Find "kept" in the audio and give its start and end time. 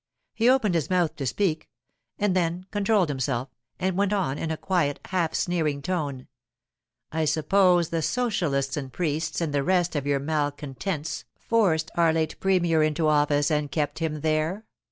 13.71-13.99